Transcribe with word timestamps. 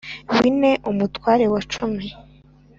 Bine 0.39 0.71
umutware 0.91 1.45
wa 1.53 1.61
cumi 1.71 2.05